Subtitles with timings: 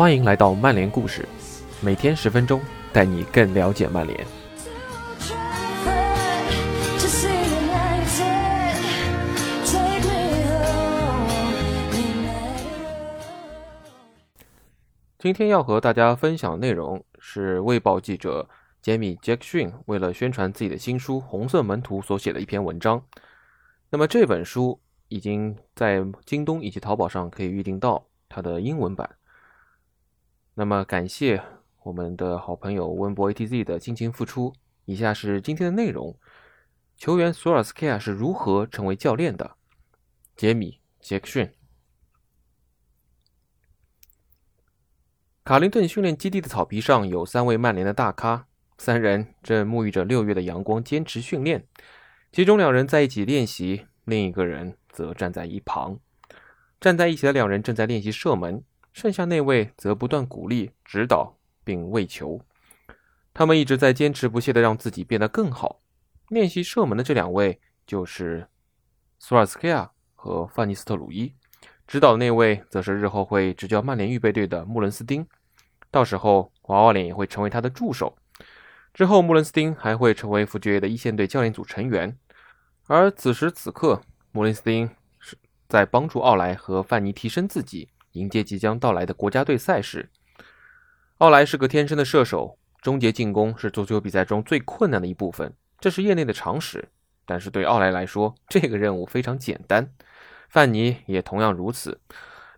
[0.00, 1.28] 欢迎来到曼联故事，
[1.82, 2.58] 每天十分钟，
[2.90, 4.26] 带你更了解曼联。
[15.18, 18.48] 今天要和大家分享内容是《卫报》记者
[18.80, 23.04] 杰米·杰克逊为了宣传自己的新书《红色门徒》所写的一篇文章。
[23.90, 29.06] 那么这本书已经在京东以及淘宝上可以预定到它的英文版。
[30.60, 31.42] 那么感谢
[31.84, 34.52] 我们的好朋友温博 ATZ 的辛勤付出。
[34.84, 36.14] 以下是今天的内容：
[36.98, 39.52] 球员索尔斯克亚是如何成为教练的？
[40.36, 41.50] 杰米·杰克逊。
[45.42, 51.66] 卡林顿训练基地的草皮上有三位曼联的大咖，三人正沐浴着六月的阳光，坚持训练。
[52.30, 55.98] 其中两人在一起练习，另一个人则站在一旁。
[56.78, 62.40] 站在一起的两人正在练习射门，剩下那位则不断鼓励、指导并喂球。
[63.32, 65.80] 他们一直在坚持不懈地让自己变得更好。
[66.28, 68.46] 练习射门的这两位就是
[69.18, 71.34] 索尔斯克亚和范尼斯特鲁伊，
[71.86, 75.26] 指导的那位则是日后会执教曼联预备队的穆伦斯丁。
[75.90, 78.16] 到时候，娃娃脸也会成为他的助手。
[78.94, 82.16] 之后，穆伦斯丁还会成为弗爵爷的一线队教练组成员。
[82.86, 84.00] 而此时此刻，
[84.32, 85.36] 穆伦斯丁是
[85.68, 90.10] 在帮助奥莱和范尼提升自己，迎接即将到来的国家队赛事。
[91.18, 96.88] 奥莱是个天生的射手，终结进攻是足球比赛中最困难的一部分，这是业内的常识。
[97.26, 99.92] 但是对奥莱来说，这个任务非常简单。
[100.48, 102.00] 范尼也同样如此，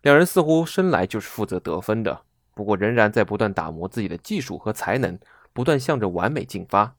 [0.00, 2.22] 两人似乎生来就是负责得分的。
[2.54, 5.18] 不过，仍然在不断打磨自己的技术和才能，
[5.52, 6.94] 不断向着完美进发。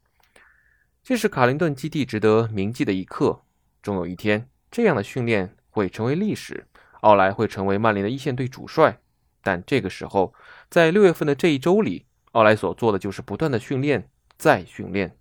[1.03, 3.41] 这是卡林顿基地值得铭记的一刻。
[3.81, 6.65] 终有一天，这样的训练会成为历史，
[7.03, 8.99] 奥莱会成为曼联的一线队主帅。
[9.41, 10.33] 但这个时候，
[10.69, 15.17] 在六月份的这一周里，奥莱所做的就是不断的训练，再训练。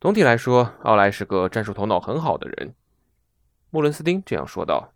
[0.00, 2.74] 总体来说，奥莱是个战术头脑很好的人。
[3.70, 4.92] 穆伦斯丁这样说道。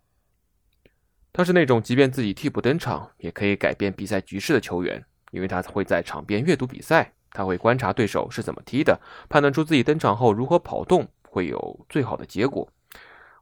[1.33, 8.97] 他是那种即便自己替补登场也可以改变比赛局势的球员，因为他会在场边阅读比赛，他会观察对手是怎么踢的，
[9.27, 12.71] 判断出自己登场后如何跑动会有最好的结果，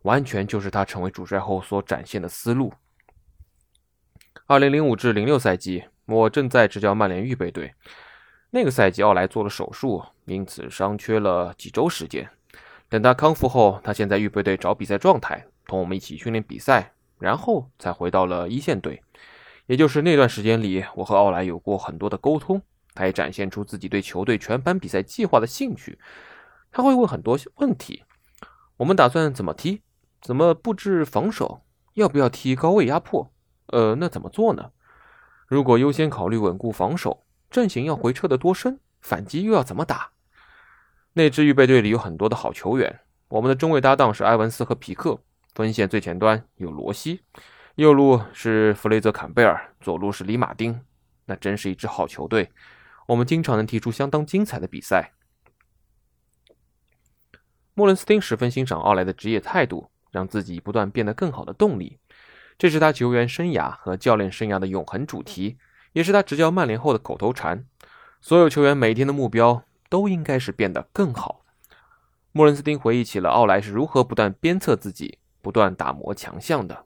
[0.03, 2.73] 完全就是他成为主帅后所展现的思路。
[4.47, 7.73] 二零零五至零六赛季，我正在执教曼联预备队，
[8.49, 12.29] 那个赛季奥莱做了手术，因此伤缺了几周时间。
[12.89, 16.93] 等他康复后，他先在预备队找比赛状态，同我们一起训练比赛。
[17.19, 19.03] 然后才回到了一线队，
[19.67, 22.59] 也就是那段时间里，我和奥莱有过很多的沟通。
[22.95, 25.99] 他也展现出自己对球队全班比赛计划的兴趣。
[26.71, 28.03] 他会问很多问题：
[28.75, 29.83] 我们打算怎么踢？
[30.21, 31.65] 怎么布置防守？
[31.95, 33.33] 要不要踢高位压迫？
[33.67, 34.71] 呃，那怎么做呢？
[35.47, 38.79] 如果优先考虑稳固防守，阵型要回撤的多深？
[39.01, 40.11] 反击又要怎么打？
[41.13, 43.01] 那支预备队里有很多的好球员。
[43.29, 45.19] 我们的中卫搭档是埃文斯和皮克。
[45.53, 47.23] 分线最前端有罗西，
[47.75, 50.79] 右路是弗雷泽·坎贝尔，左路是里马丁。
[51.25, 52.51] 那真是一支好球队，
[53.07, 55.13] 我们经常能踢出相当精彩的比赛。
[57.73, 61.97] 莫伦斯汀十分欣赏奥莱的职业态度，让自己不断变得更好的动力。
[62.57, 65.57] 这是他球员生涯和教练生涯的永恒主题，
[65.93, 67.65] 也是他执教曼联后的口头禅。
[68.19, 71.43] 所有球员每天的目标都应该是变得更好。
[72.31, 75.17] 穆伦斯汀回忆起了奥莱是如何不断鞭策自己。
[75.43, 76.85] 不断打磨强项的，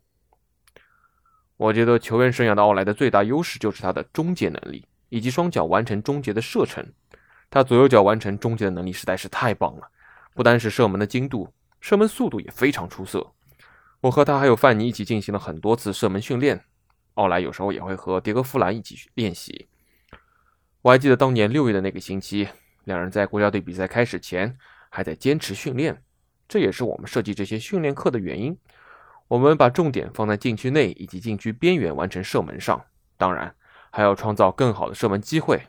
[1.58, 6.94] 我觉得球员生涯的奥莱的最大优势就是他的终结能力以及双脚完成终结的射程。
[7.50, 9.90] 他左右脚完成终结的能力实在是太棒了，
[10.34, 11.52] 不单是射门的精度，
[11.86, 13.34] 射门速度也非常出色。
[14.02, 16.64] 我和他还有范尼一起进行了很多次射门训练，
[17.14, 19.68] 奥莱有时候也会和迭戈·弗兰一起练习。
[20.82, 22.48] 我还记得当年六月的那个星期，
[22.86, 24.58] 两人在国家队比赛开始前
[24.90, 26.02] 还在坚持训练。
[26.48, 28.58] 这也是我们设计这些训练课的原因。
[29.28, 32.84] 我们把重点放在禁区内以及禁区边缘完成射门上，
[33.16, 33.56] 当然
[33.92, 35.62] 还要创造更好的射门机会。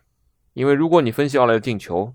[0.55, 2.15] 因为如果你分析奥莱的进球，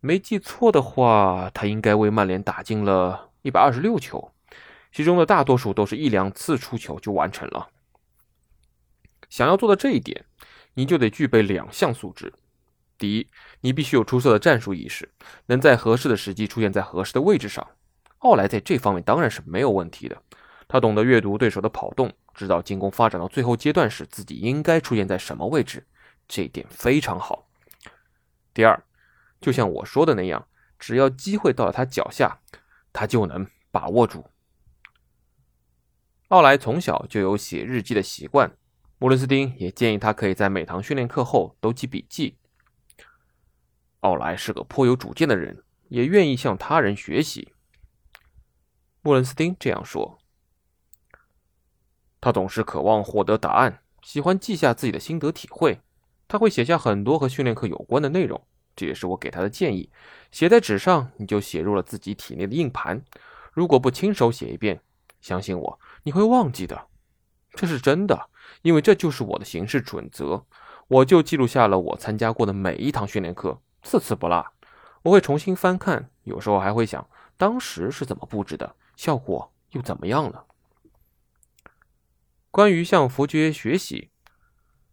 [0.00, 4.32] 没记错的话，他应该为曼联打进了一百二十六球，
[4.90, 7.68] 其中的大多数都是一两次出球就完成了。
[9.28, 10.24] 想要做到这一点，
[10.72, 12.32] 你就得具备两项素质：
[12.96, 13.28] 第一，
[13.60, 15.12] 你必须有出色的战术意识，
[15.44, 17.66] 能在合适的时机出现在合适的位置上。
[18.20, 20.16] 奥莱在这方面当然是没有问题的，
[20.66, 25.86] 他懂得阅读对手的跑动，知道进攻发展到最后阶段时自己应该出现在什么位置，
[26.26, 27.46] 这一点非常好。
[28.54, 28.82] 第二，
[29.38, 30.46] 就像我说的那样，
[30.78, 32.38] 只要机会到了他脚下，
[32.94, 34.24] 他就能把握住。
[36.28, 38.56] 奥莱从小就有写日记的习惯，
[38.98, 42.38] 穆伦斯丁也建议他可以在每堂训练课后都记笔记。
[44.00, 47.52] 奥莱是个颇有主见的人，也愿意向他人学习。
[49.02, 50.18] 穆伦斯丁这样说。
[52.20, 55.80] 他总是渴望获得答案，喜欢记下自己的心得体会。
[56.26, 59.90] 他会写下很多和训练课有关的内容，这也是我给他的建议。
[60.30, 63.02] 写在纸上，你就写入了自己体内的硬盘。
[63.52, 64.80] 如果不亲手写一遍，
[65.20, 66.88] 相信我，你会忘记的。
[67.52, 68.30] 这是真的。
[68.62, 70.44] 因为这就是我的行事准则，
[70.86, 74.46] 我就记录下了我参加过的每一堂训练课，次次不落。
[75.02, 80.44] 我会重新翻看，有时候还会想当时是怎么布置的，效果又怎么样了。
[82.50, 84.10] 关于向佛爵学习，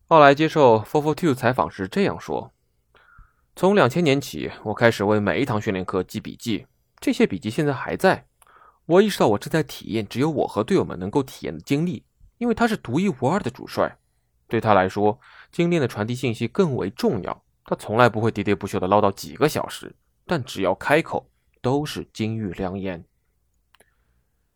[0.08, 2.54] 奥莱接受 f o r Four Two 采访时这样说
[3.62, 6.66] ：“从两千年起，我开始为每一堂训练课记笔记，
[7.00, 8.26] 这些笔记现在还在。
[8.88, 12.04] 我意识到我正在体验只有我和队友们能够体验的经历。”
[12.40, 14.00] 因为他是独一无二的主帅，
[14.48, 15.20] 对他来说，
[15.52, 17.44] 精炼的传递信息更为重要。
[17.64, 19.94] 他从来不会喋喋不休地唠叨几个小时，
[20.26, 21.30] 但只要开口，
[21.62, 23.06] 都是金玉良言。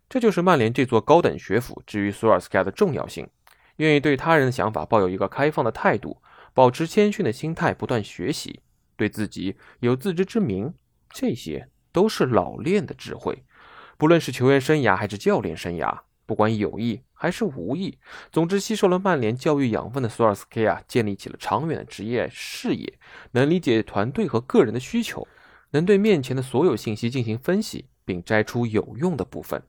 [0.10, 3.30] 这就是曼联这座高等学府之于索尔斯克亚的重要性。
[3.75, 6.24] 愿意对他人的想法抱有一个开放的态度，
[6.56, 8.62] 保持谦逊的心态，不断学习，
[8.95, 10.74] 对自己有自知之明，
[11.09, 13.44] 这些都是老练的智慧。
[13.97, 16.01] 不论是球员生涯还是教练生涯。
[16.27, 18.00] 不管有意还是无意，
[18.31, 22.97] 总之吸收了曼联教育养分的索尔斯克亚建立起了长远的职业视野，
[23.33, 25.27] 能理解团队和个人的需求，
[25.69, 29.62] 能对面前的所有信息进行分析，并摘出有用的部分。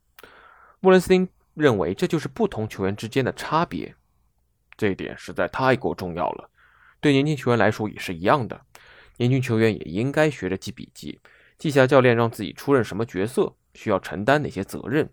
[0.80, 3.94] 穆伦斯丁认为这就是不同球员之间的差别，
[4.78, 6.50] 这一点实在太过重要了。
[7.02, 8.58] 对年轻球员来说也是一样的，
[9.18, 11.20] 年轻球员也应该学着记笔记，
[11.58, 15.08] 记下教练让自己出任什么角色，需要承担哪些责任。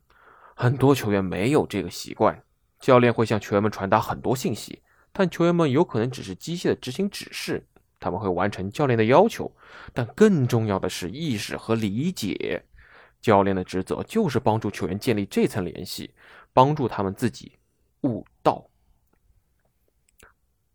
[0.55, 2.43] 很多球员没有这个习惯，
[2.79, 7.65] 教练会向球员们传达很多信息，但球员们有可能只是机械的执行指示。
[7.99, 9.49] 他们会完成教练的要求，
[9.93, 12.61] 但更重要的是意识和理解。
[13.21, 16.13] 教练的职责就是帮助球员建立这层联系，
[16.51, 17.53] 帮助他们自己
[18.01, 18.25] 悟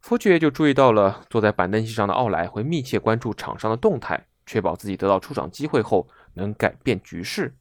[0.08, 7.54] 福爵就注意到了坐在板凳席上的奥莱会密切关注场上的动态，确保自己得到出场机会后能改变局势。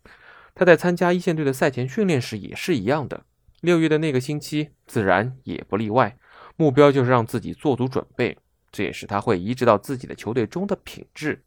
[0.55, 3.25] 他在参加一线队的赛前训练时也是一样的。
[3.59, 6.17] 六月的那个星期，自然也不例外。
[6.55, 8.38] 目标就是让自己做足准备，
[8.71, 11.43] 这也是他会移植到自己的球队中的品质。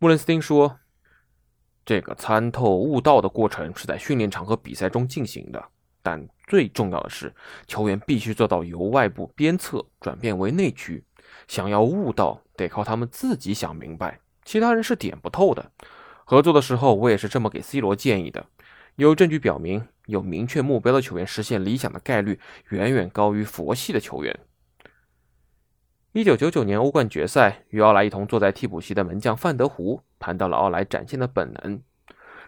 [0.00, 0.80] 穆伦斯丁说
[1.86, 5.64] ：“这个参透悟道的过程是在训练场和比赛中进行的，
[6.02, 7.34] 但最重要的是，
[7.66, 11.04] 球员必须做到由外部鞭策转变为内驱。
[11.46, 15.70] 想要悟道，得靠他们自己想明白，其他人是点不透的。”
[16.24, 18.46] 合作的时候，我也是这么给 C 罗建议的。
[18.96, 24.38] 有证据表明，有明确目标的球员实现理想的概率远远高于佛系的球员。
[26.12, 31.80] 一九九九年欧冠决赛，与奥莱一同坐在替补席的门将范德胡谈到了奥莱展现的本能。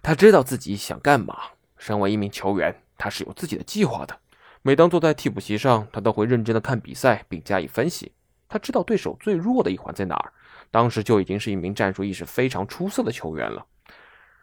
[0.02, 1.36] 他知道自己想干嘛。
[1.78, 4.14] 身为一名球员，他是有自己的计划的。
[4.60, 8.12] 每当坐在替补席上，他都会认真的看比赛并加以分析。
[8.46, 10.32] 他知道对手最弱的一环在哪儿。
[10.70, 13.64] 当时就已经是一名战术意识非常出色的球员了。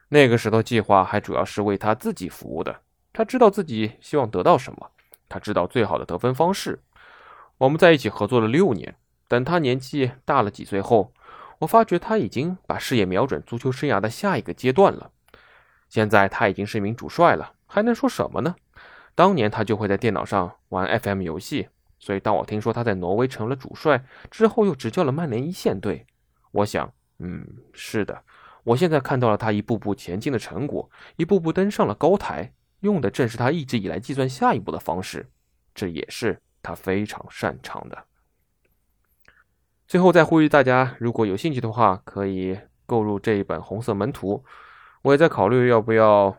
[0.10, 2.82] 那个时候计划还主要是为他自己服务的。
[3.14, 4.90] 他知道自己希望得到什么，
[5.30, 6.82] 他知道最好的得分方式。
[7.60, 8.96] 我们在一起合作了六年。
[9.28, 11.12] 等他年纪大了几岁后，
[11.60, 15.12] 我发觉他已经把视野瞄准足球生涯的下一个阶段了。
[15.90, 18.56] 现在他已经是一名主帅了，还能说什么呢？
[19.14, 21.70] 当年他就会在电脑上玩 FM 游戏，
[22.00, 26.06] 所以当我听说他在挪威成了主帅之后，又执教了曼联一线队。
[26.52, 28.24] 我想，嗯，是的，
[28.64, 35.30] 我现在看到了他一步步前进的成果，一步步登上了高台，用的正是他一直以来计算下一步的方式，
[35.74, 38.06] 这也是他非常擅长的。
[39.88, 44.44] 最后再呼吁大家，如果有兴趣的话，可以购入这一本《红色门徒》，
[45.02, 46.38] 我也在考虑要不要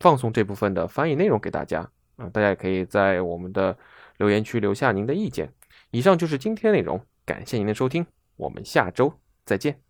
[0.00, 3.76] 放送这部分的翻译内容给大家啊，大家也可以在我们的
[4.18, 5.52] 留言区留下您的意见。
[5.90, 8.04] 以上就是今天内容，感谢您的收听。
[8.36, 9.12] 我们下周
[9.44, 9.89] 再见。